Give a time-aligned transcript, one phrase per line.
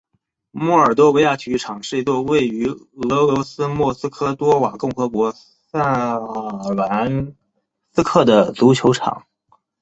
[0.49, 6.17] 莫尔多维亚体育场是一座位于俄罗斯莫尔多瓦共和国萨
[6.73, 7.35] 兰
[7.93, 9.27] 斯克的足球场。